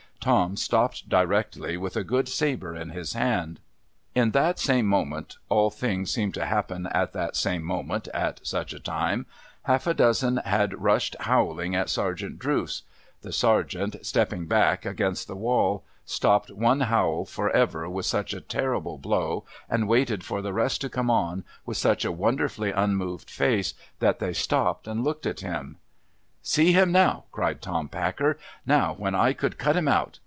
[0.23, 3.59] Tom stopped directly, with a good sabre in his hand.
[4.13, 8.71] In that .same moment— all things seem to happen in that same moment, at such
[8.71, 9.25] a time—
[9.63, 12.83] half a dozen had rushed howling at Sergeant Drooce.
[13.23, 18.41] The Sergeant, stepping back against the wall, stopi)ed one howl for ever with such a
[18.41, 23.27] terrible blow, and waited for the rest to come on, with such a wonderfully unmoved
[23.31, 25.77] face, that they stopped and looked at him.
[26.43, 29.87] TAKEN PRISONERS 167' See him now!' cried Tom Paclcer.' Now, when I could cut him
[29.87, 30.17] out